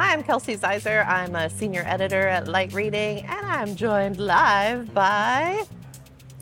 [0.00, 1.06] Hi, I'm Kelsey Ziser.
[1.06, 5.64] I'm a senior editor at Light Reading, and I'm joined live by.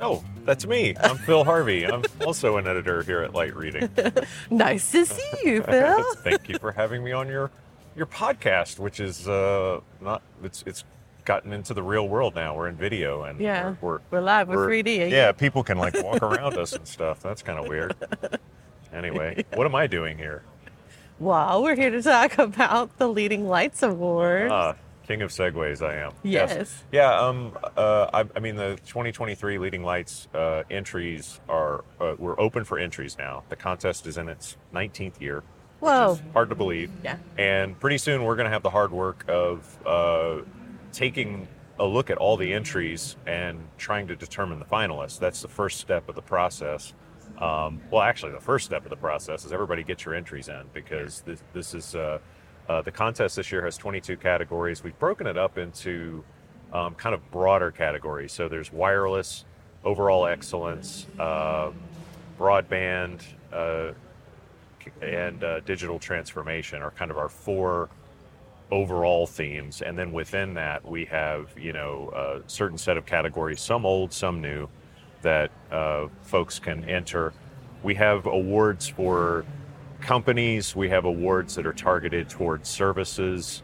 [0.00, 0.94] Oh, that's me.
[1.00, 1.84] I'm Phil Harvey.
[1.84, 3.90] I'm also an editor here at Light Reading.
[4.50, 6.04] nice to see you, Phil.
[6.18, 7.50] Thank you for having me on your
[7.96, 10.84] your podcast, which is uh, not it's it's
[11.24, 12.56] gotten into the real world now.
[12.56, 15.10] We're in video and yeah, we're, we're, we're live with 3D.
[15.10, 17.20] Yeah, people can like walk around us and stuff.
[17.22, 17.96] That's kind of weird.
[18.92, 20.42] Anyway, what am I doing here?
[21.20, 24.50] Well, we're here to talk about the Leading Lights Award.
[24.52, 24.74] Ah,
[25.06, 26.12] king of segues, I am.
[26.22, 26.84] Yes.
[26.92, 27.12] Yeah.
[27.18, 27.56] Um.
[27.76, 28.08] Uh.
[28.12, 33.16] I, I mean, the 2023 Leading Lights uh, entries are uh, we're open for entries
[33.18, 33.42] now.
[33.48, 35.42] The contest is in its 19th year.
[35.80, 36.18] Whoa.
[36.32, 36.90] hard to believe.
[37.04, 37.18] Yeah.
[37.36, 40.38] And pretty soon we're going to have the hard work of uh,
[40.92, 41.46] taking
[41.78, 45.18] a look at all the entries and trying to determine the finalists.
[45.20, 46.94] That's the first step of the process.
[47.38, 50.62] Um, well, actually, the first step of the process is everybody get your entries in
[50.72, 52.18] because this, this is uh,
[52.68, 54.82] uh, the contest this year has 22 categories.
[54.82, 56.24] We've broken it up into
[56.72, 58.32] um, kind of broader categories.
[58.32, 59.44] So there's wireless,
[59.84, 61.74] overall excellence, um,
[62.38, 63.92] broadband, uh,
[65.02, 67.88] and uh, digital transformation are kind of our four
[68.70, 69.82] overall themes.
[69.82, 74.12] And then within that, we have you know a certain set of categories, some old,
[74.12, 74.68] some new,
[75.22, 77.32] that uh, folks can enter.
[77.82, 79.44] We have awards for
[80.00, 80.74] companies.
[80.74, 83.62] We have awards that are targeted towards services.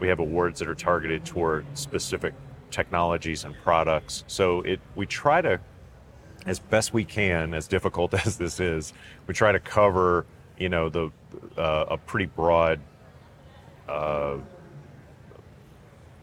[0.00, 2.34] We have awards that are targeted toward specific
[2.70, 4.24] technologies and products.
[4.26, 5.60] So it we try to,
[6.46, 8.92] as best we can, as difficult as this is,
[9.26, 10.26] we try to cover
[10.58, 11.10] you know the
[11.56, 12.80] uh, a pretty broad
[13.88, 14.36] uh,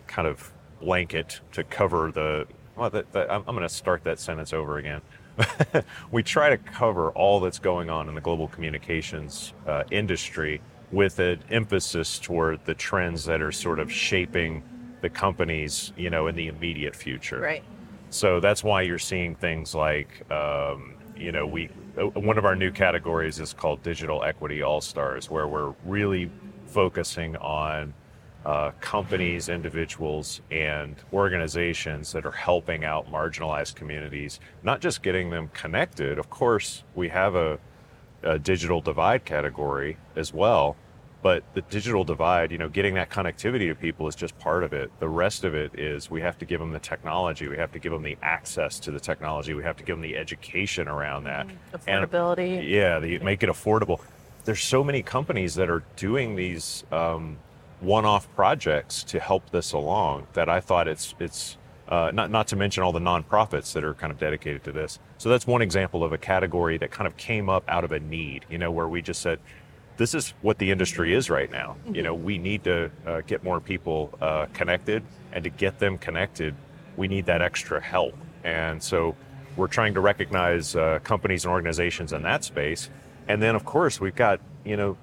[0.08, 2.48] kind of blanket to cover the.
[2.76, 5.02] Well, that, that, I'm, I'm going to start that sentence over again.
[6.12, 10.62] we try to cover all that's going on in the global communications uh, industry
[10.92, 14.62] with an emphasis toward the trends that are sort of shaping
[15.02, 17.40] the companies, you know, in the immediate future.
[17.40, 17.64] Right.
[18.10, 22.56] So that's why you're seeing things like, um, you know, we uh, one of our
[22.56, 26.30] new categories is called Digital Equity All Stars, where we're really
[26.68, 27.94] focusing on
[28.46, 35.50] uh, companies, individuals, and organizations that are helping out marginalized communities, not just getting them
[35.54, 36.18] connected.
[36.18, 37.60] Of course, we have a,
[38.24, 40.76] a digital divide category as well,
[41.22, 44.74] but the digital divide, you know, getting that connectivity to people is just part of
[44.74, 44.92] it.
[45.00, 47.80] The rest of it is we have to give them the technology, we have to
[47.80, 51.26] give them the access to the technology, we have to give them the education around
[51.26, 51.46] that.
[51.74, 52.58] Affordability.
[52.58, 54.02] And, yeah, the, make it affordable.
[54.46, 57.38] There's so many companies that are doing these um,
[57.82, 62.56] one-off projects to help this along that I thought it's it's uh, not not to
[62.56, 65.00] mention all the nonprofits that are kind of dedicated to this.
[65.18, 68.00] So that's one example of a category that kind of came up out of a
[68.00, 69.40] need, you know, where we just said,
[69.98, 71.76] this is what the industry is right now.
[71.84, 71.96] Mm-hmm.
[71.96, 75.04] You know, we need to uh, get more people uh, connected,
[75.34, 76.56] and to get them connected,
[76.98, 78.16] we need that extra help.
[78.44, 79.16] And so
[79.58, 82.90] we're trying to recognize uh, companies and organizations in that space.
[83.28, 84.98] And then, of course, we've got you know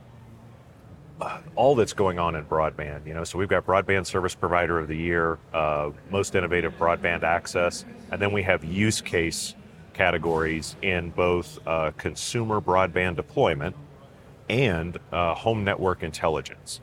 [1.57, 3.07] all that's going on in broadband.
[3.07, 7.23] You know, so we've got broadband service provider of the year, uh, most innovative broadband
[7.23, 9.55] access, and then we have use case
[9.95, 13.75] categories in both uh, consumer broadband deployment
[14.49, 16.81] and uh, home network intelligence.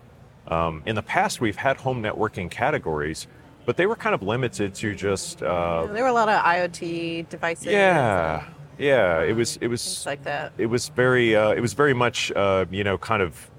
[0.47, 3.27] Um, in the past, we've had home networking categories,
[3.65, 5.41] but they were kind of limited to just.
[5.41, 7.65] Uh, there were a lot of IoT devices.
[7.65, 8.45] Yeah,
[8.77, 9.23] yeah.
[9.23, 9.57] It was.
[9.57, 10.53] It was like that.
[10.57, 11.35] It was very.
[11.35, 12.31] Uh, it was very much.
[12.31, 13.49] Uh, you know, kind of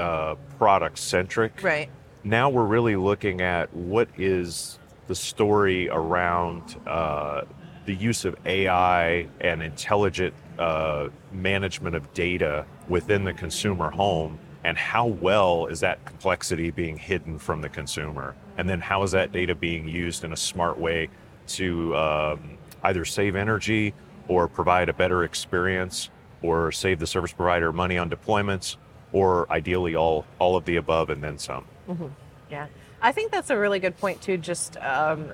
[0.00, 1.62] uh, product centric.
[1.62, 1.88] Right.
[2.24, 7.42] Now we're really looking at what is the story around uh,
[7.86, 14.76] the use of AI and intelligent uh, management of data within the consumer home, and
[14.76, 18.34] how well is that complexity being hidden from the consumer?
[18.58, 21.08] And then how is that data being used in a smart way
[21.48, 23.94] to um, either save energy
[24.28, 26.10] or provide a better experience
[26.42, 28.76] or save the service provider money on deployments
[29.12, 31.64] or ideally all all of the above and then some.
[31.88, 32.06] Mm-hmm.
[32.50, 32.66] Yeah.
[33.02, 34.36] I think that's a really good point too.
[34.36, 35.32] Just um,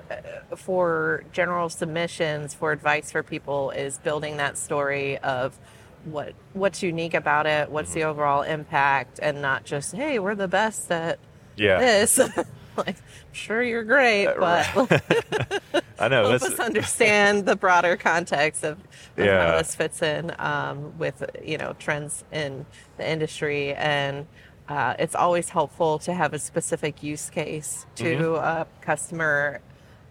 [0.54, 5.58] for general submissions for advice for people is building that story of
[6.04, 8.00] what what's unique about it, what's mm-hmm.
[8.00, 11.18] the overall impact, and not just hey, we're the best at
[11.56, 11.78] yeah.
[11.78, 12.18] this.
[12.76, 15.62] like, I'm sure you're great, uh, but
[15.98, 16.28] I know.
[16.28, 18.78] help us understand the broader context of,
[19.16, 19.52] of yeah.
[19.52, 22.66] how this fits in um, with you know trends in
[22.96, 24.26] the industry, and
[24.68, 28.34] uh, it's always helpful to have a specific use case to mm-hmm.
[28.34, 29.60] a customer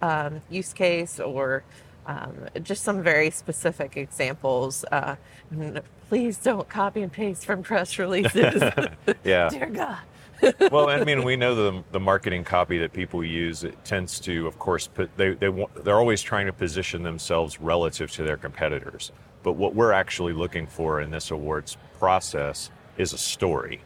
[0.02, 1.64] um, use case or.
[2.08, 4.86] Um, just some very specific examples.
[4.92, 5.16] Uh,
[6.08, 8.62] please don't copy and paste from press releases.
[9.24, 9.50] yeah.
[9.52, 9.98] Dear God.
[10.72, 13.64] well, I mean, we know the the marketing copy that people use.
[13.64, 18.12] It tends to, of course, put they they they're always trying to position themselves relative
[18.12, 19.12] to their competitors.
[19.44, 23.82] But what we're actually looking for in this awards process is a story.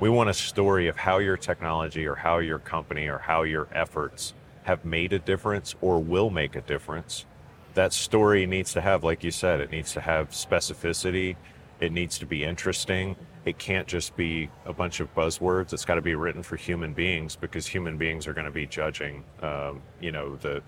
[0.00, 3.68] We want a story of how your technology or how your company or how your
[3.72, 4.34] efforts
[4.64, 7.26] have made a difference or will make a difference.
[7.74, 11.36] That story needs to have, like you said, it needs to have specificity.
[11.80, 13.16] It needs to be interesting.
[13.44, 15.72] It can't just be a bunch of buzzwords.
[15.72, 18.66] It's got to be written for human beings because human beings are going to be
[18.66, 20.62] judging, um, you know, the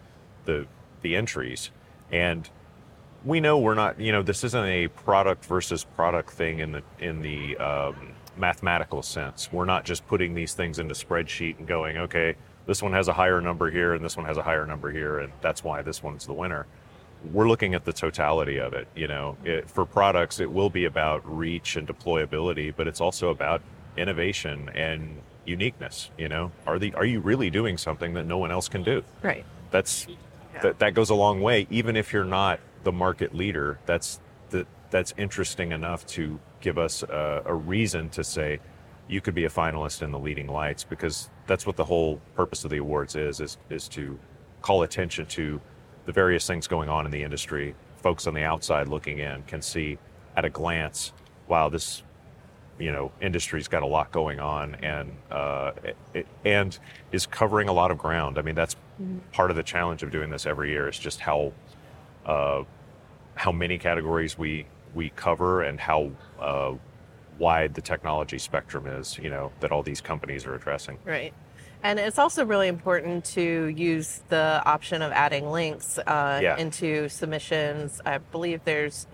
[0.45, 0.67] the
[1.03, 1.71] the entries.
[2.11, 2.49] And
[3.25, 6.83] we know we're not, you know, this isn't a product versus product thing in the
[6.99, 9.53] in the um, mathematical sense.
[9.53, 12.35] We're not just putting these things into spreadsheet and going, okay,
[12.67, 15.21] this one has a higher number here and this one has a higher number here,
[15.21, 16.67] and that's why this one's the winner.
[17.33, 18.87] We're looking at the totality of it.
[18.95, 23.31] You know, it, for products, it will be about reach and deployability, but it's also
[23.31, 23.63] about
[23.97, 26.11] innovation and uniqueness.
[26.19, 29.03] You know, are the are you really doing something that no one else can do?
[29.23, 29.45] Right.
[29.71, 30.63] That's yeah.
[30.63, 31.67] that that goes a long way.
[31.71, 34.21] Even if you're not the market leader, that's
[34.51, 38.61] the that's interesting enough to give us a, a reason to say
[39.09, 42.65] you could be a finalist in the leading lights because that's what the whole purpose
[42.65, 44.19] of the awards is is is to
[44.63, 45.61] call attention to
[46.07, 47.75] the various things going on in the industry.
[47.97, 49.99] Folks on the outside looking in can see
[50.37, 51.13] at a glance,
[51.49, 52.03] wow, this
[52.79, 55.73] you know industry's got a lot going on and uh,
[56.13, 56.79] it, and
[57.13, 58.39] is covering a lot of ground.
[58.39, 59.19] I mean, that's mm-hmm.
[59.33, 61.53] part of the challenge of doing this every year is just how
[62.27, 62.65] uh,
[63.35, 66.11] how many categories we we cover and how
[66.41, 66.75] uh,
[67.39, 70.99] wide the technology spectrum is, you know, that all these companies are addressing.
[71.05, 71.35] Right.
[71.85, 76.57] And it's also really important to use the option of adding links uh, yeah.
[76.57, 78.01] into submissions.
[78.07, 79.07] I believe there's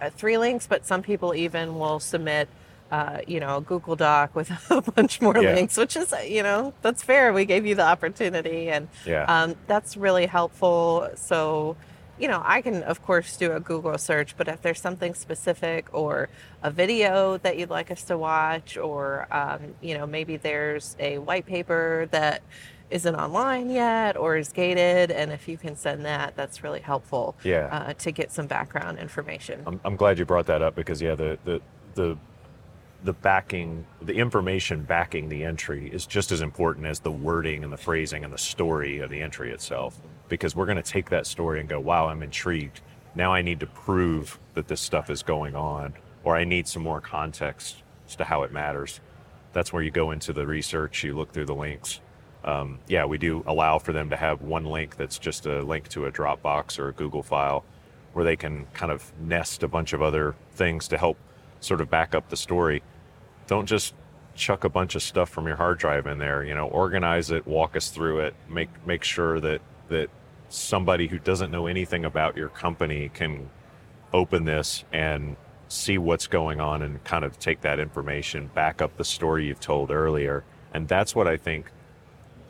[0.00, 2.48] uh, three links, but some people even will submit,
[2.90, 5.54] uh, you know, a Google Doc with a bunch more yeah.
[5.54, 7.32] links, which is, you know, that's fair.
[7.32, 9.24] We gave you the opportunity, and yeah.
[9.28, 11.08] um, that's really helpful.
[11.14, 11.76] So
[12.18, 15.92] you know, I can, of course, do a Google search, but if there's something specific
[15.92, 16.28] or
[16.62, 21.18] a video that you'd like us to watch, or, um, you know, maybe there's a
[21.18, 22.42] white paper that
[22.88, 27.36] isn't online yet or is gated, and if you can send that, that's really helpful
[27.42, 27.66] yeah.
[27.72, 29.62] Uh, to get some background information.
[29.66, 31.60] I'm, I'm glad you brought that up because, yeah, the, the,
[31.94, 32.16] the
[33.04, 37.72] the backing, the information backing the entry is just as important as the wording and
[37.72, 40.00] the phrasing and the story of the entry itself.
[40.28, 42.80] Because we're going to take that story and go, wow, I'm intrigued.
[43.14, 45.94] Now I need to prove that this stuff is going on,
[46.24, 49.00] or I need some more context as to how it matters.
[49.52, 52.00] That's where you go into the research, you look through the links.
[52.44, 55.88] Um, yeah, we do allow for them to have one link that's just a link
[55.88, 57.64] to a Dropbox or a Google file
[58.12, 61.18] where they can kind of nest a bunch of other things to help
[61.60, 62.82] sort of back up the story.
[63.46, 63.94] Don't just
[64.34, 66.44] chuck a bunch of stuff from your hard drive in there.
[66.44, 70.08] You know, organize it, walk us through it, make make sure that that
[70.48, 73.50] somebody who doesn't know anything about your company can
[74.12, 75.36] open this and
[75.68, 79.60] see what's going on and kind of take that information, back up the story you've
[79.60, 81.70] told earlier, and that's what I think,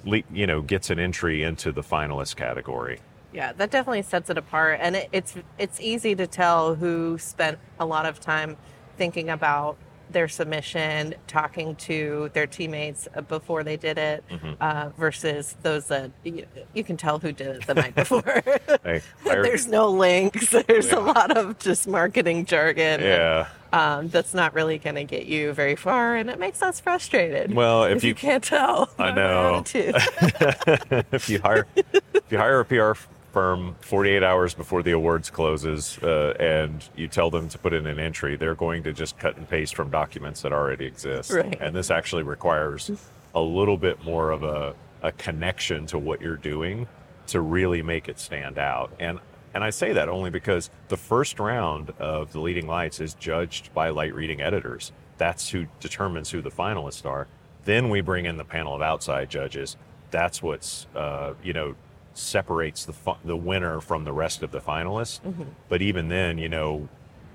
[0.05, 3.01] you know, gets an entry into the finalist category.
[3.33, 7.59] Yeah, that definitely sets it apart, and it, it's it's easy to tell who spent
[7.79, 8.57] a lot of time
[8.97, 9.77] thinking about
[10.11, 14.53] their submission, talking to their teammates before they did it, mm-hmm.
[14.61, 18.43] uh, versus those that you, you, can tell who did it the night before.
[19.25, 20.51] There's no links.
[20.67, 20.99] There's yeah.
[20.99, 23.01] a lot of just marketing jargon.
[23.01, 23.49] Yeah.
[23.73, 27.53] Um, that's not really going to get you very far, and it makes us frustrated.
[27.53, 29.65] Well, if, if you, you, can't tell, I know.
[29.67, 32.93] if you hire if you hire a PR
[33.37, 37.87] firm 48 hours before the awards closes uh, and you tell them to put in
[37.87, 41.31] an entry, they're going to just cut and paste from documents that already exist.
[41.31, 41.61] Right.
[41.61, 42.91] And this actually requires
[43.35, 46.89] a little bit more of a, a connection to what you're doing
[47.27, 48.91] to really make it stand out.
[48.99, 49.21] And
[49.53, 53.75] and I say that only because the first round of the leading lights is judged
[53.75, 54.93] by light reading editors.
[55.19, 57.27] That's who determines who the finalists are.
[57.67, 59.77] Then we bring in the panel of outside judges.
[60.11, 61.75] That's what's uh, you know
[62.17, 62.95] separates the
[63.25, 65.21] the winner from the rest of the finalists.
[65.21, 65.45] Mm-hmm.
[65.69, 66.89] But even then, you know,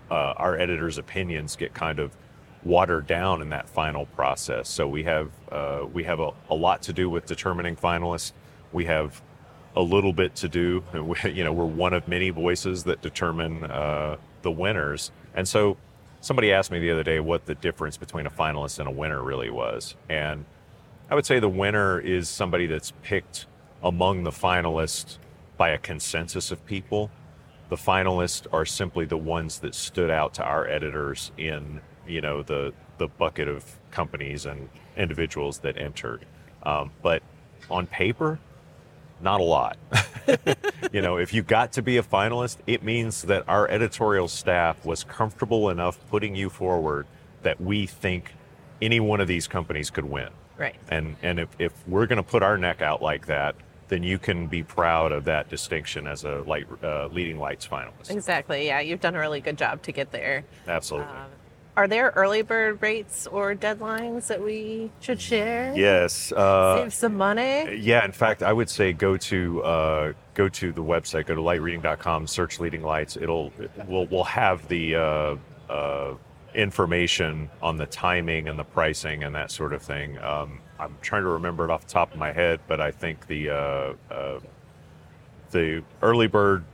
[0.10, 2.16] uh, our editors' opinions get kind of
[2.64, 4.70] watered down in that final process.
[4.70, 8.34] So we have uh, we have a, a, lot to do with determining finalists.
[8.72, 9.22] We have
[9.76, 10.84] a little bit to do.
[10.94, 15.12] We, you know, we're one of many voices that determine uh, the winners.
[15.34, 15.78] And so,
[16.20, 19.24] somebody asked me the other day what the difference between a finalist and a winner
[19.24, 20.46] really was, and
[21.10, 23.46] I would say the winner is somebody that's picked
[23.84, 25.18] among the finalists
[25.58, 27.12] by a consensus of people.
[27.70, 32.42] The finalists are simply the ones that stood out to our editors in you know
[32.42, 36.26] the the bucket of companies and individuals that entered.
[36.64, 37.24] Um, but
[37.70, 38.40] on paper,
[39.22, 39.78] not a lot.
[40.92, 44.86] you know, if you got to be a finalist, it means that our editorial staff
[44.86, 47.08] was comfortable enough putting you forward
[47.42, 48.34] that we think
[48.82, 50.30] any one of these companies could win.
[50.58, 50.76] Right.
[50.90, 53.56] And and if, if we're going to put our neck out like that,
[53.92, 58.10] then you can be proud of that distinction as a light uh, leading lights finalist.
[58.10, 58.66] Exactly.
[58.66, 60.46] Yeah, you've done a really good job to get there.
[60.66, 61.12] Absolutely.
[61.12, 61.26] Um,
[61.76, 65.74] are there early bird rates or deadlines that we should share?
[65.76, 66.32] Yes.
[66.32, 67.80] Uh, Save some money.
[67.82, 68.06] Yeah.
[68.06, 72.28] In fact, I would say go to uh, go to the website, go to lightreading.com,
[72.28, 73.18] search leading lights.
[73.18, 73.52] It'll
[73.88, 75.36] we'll we'll have the uh,
[75.70, 76.16] uh,
[76.56, 80.18] information on the timing and the pricing and that sort of thing.
[80.20, 83.28] Um, I'm trying to remember it off the top of my head, but I think
[83.28, 84.40] the uh, uh,
[85.52, 86.66] the early bird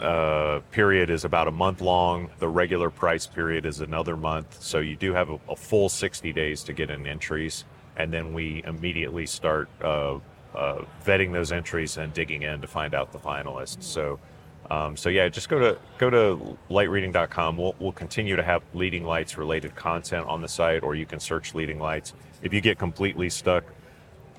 [0.00, 2.28] uh, period is about a month long.
[2.38, 4.62] The regular price period is another month.
[4.62, 7.64] So you do have a, a full 60 days to get in entries.
[7.96, 10.18] And then we immediately start uh,
[10.54, 13.84] uh, vetting those entries and digging in to find out the finalists.
[13.84, 14.18] So,
[14.70, 17.56] um, so yeah, just go to go to lightreading.com.
[17.56, 21.20] We'll, we'll continue to have leading lights related content on the site, or you can
[21.20, 22.12] search leading lights.
[22.42, 23.64] If you get completely stuck,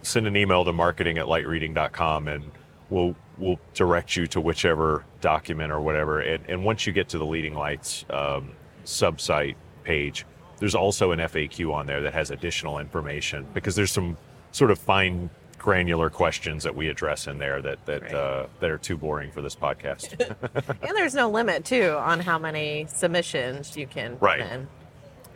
[0.02, 2.52] send an email to marketing at lightreading.com and
[2.90, 6.22] we'll we'll direct you to whichever document or whatever.
[6.22, 8.52] And, and once you get to the Leading Lights um,
[8.84, 10.26] subsite page,
[10.60, 14.18] there's also an FAQ on there that has additional information because there's some
[14.52, 18.14] sort of fine granular questions that we address in there that that right.
[18.14, 20.20] uh, that are too boring for this podcast.
[20.82, 24.40] and there's no limit too on how many submissions you can right.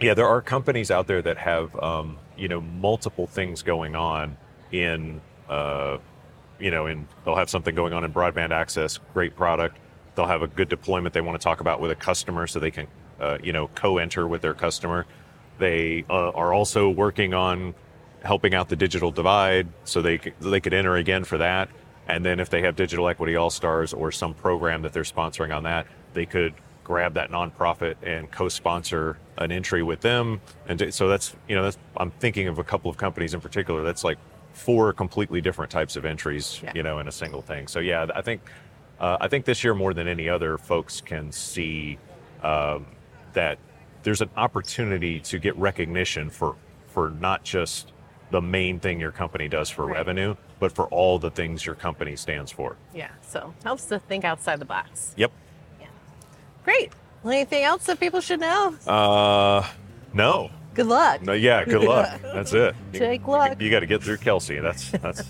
[0.02, 4.38] Yeah, there are companies out there that have um, you know multiple things going on
[4.72, 5.98] in uh,
[6.62, 9.78] you know, and they'll have something going on in broadband access, great product.
[10.16, 12.72] They'll have a good deployment they want to talk about with a customer so they
[12.72, 12.88] can,
[13.20, 15.06] uh, you know, co-enter with their customer.
[15.58, 17.74] They uh, are also working on
[18.24, 21.70] helping out the digital divide so they could, they could enter again for that.
[22.08, 25.56] And then if they have Digital Equity All Stars or some program that they're sponsoring
[25.56, 26.54] on that, they could
[26.84, 30.42] grab that nonprofit and co-sponsor an entry with them.
[30.68, 33.84] And so that's you know that's I'm thinking of a couple of companies in particular.
[33.84, 34.18] That's like
[34.54, 36.72] four completely different types of entries, yeah.
[36.76, 37.68] you know, in a single thing.
[37.68, 38.42] So yeah, I think
[39.00, 41.98] uh, I think this year more than any other, folks can see
[42.44, 42.86] um,
[43.34, 43.58] that
[44.04, 46.56] there's an opportunity to get recognition for
[46.88, 47.94] for not just
[48.32, 49.98] the main thing your company does for right.
[49.98, 52.78] revenue, but for all the things your company stands for.
[52.94, 55.14] Yeah, so helps to think outside the box.
[55.18, 55.32] Yep.
[55.80, 55.88] Yeah.
[56.64, 56.92] Great.
[57.26, 58.76] Anything else that people should know?
[58.88, 59.68] Uh,
[60.14, 60.50] no.
[60.74, 61.22] Good luck.
[61.22, 62.22] No, yeah, good luck.
[62.24, 62.76] That's it.
[62.94, 63.60] Take luck.
[63.60, 64.60] You, you got to get through Kelsey.
[64.60, 65.24] That's that's.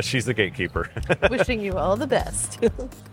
[0.06, 0.88] she's the gatekeeper.
[1.30, 2.60] Wishing you all the best.